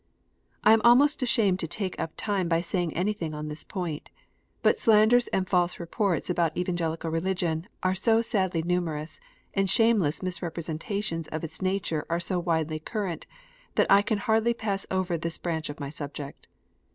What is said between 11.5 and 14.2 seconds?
nature are so widely current, that I can